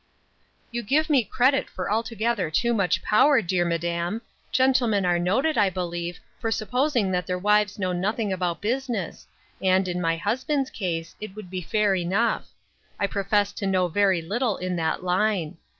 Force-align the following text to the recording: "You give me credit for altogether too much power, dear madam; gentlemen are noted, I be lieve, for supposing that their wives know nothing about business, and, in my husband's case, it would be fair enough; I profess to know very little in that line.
"You 0.71 0.81
give 0.81 1.11
me 1.11 1.23
credit 1.23 1.69
for 1.69 1.91
altogether 1.91 2.49
too 2.49 2.73
much 2.73 3.03
power, 3.03 3.39
dear 3.39 3.63
madam; 3.63 4.23
gentlemen 4.51 5.05
are 5.05 5.19
noted, 5.19 5.59
I 5.59 5.69
be 5.69 5.81
lieve, 5.81 6.19
for 6.39 6.49
supposing 6.49 7.11
that 7.11 7.27
their 7.27 7.37
wives 7.37 7.77
know 7.77 7.93
nothing 7.93 8.33
about 8.33 8.61
business, 8.61 9.27
and, 9.61 9.87
in 9.87 10.01
my 10.01 10.17
husband's 10.17 10.71
case, 10.71 11.15
it 11.21 11.35
would 11.35 11.51
be 11.51 11.61
fair 11.61 11.93
enough; 11.93 12.49
I 12.99 13.05
profess 13.05 13.51
to 13.51 13.67
know 13.67 13.87
very 13.89 14.23
little 14.23 14.57
in 14.57 14.75
that 14.77 15.03
line. 15.03 15.57